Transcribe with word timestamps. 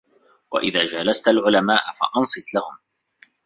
وَإِذَا 0.51 0.83
جَالَسْت 0.83 1.27
الْعُلَمَاءَ 1.27 1.83
فَأَنْصِتْ 1.93 2.53
لَهُمْ 2.53 2.77